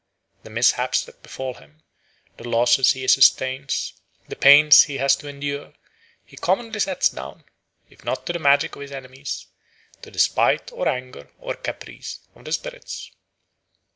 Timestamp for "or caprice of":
11.37-12.45